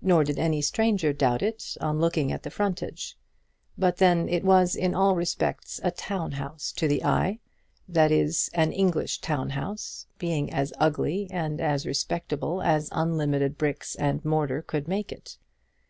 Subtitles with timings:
[0.00, 3.18] Nor did any stranger doubt it on looking at the frontage.
[3.76, 7.40] But then it was in all respects a town house to the eye,
[7.86, 13.94] that is, an English town house, being as ugly and as respectable as unlimited bricks
[13.94, 15.36] and mortar could make it.